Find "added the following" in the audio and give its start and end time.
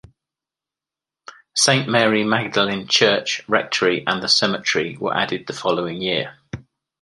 5.15-6.01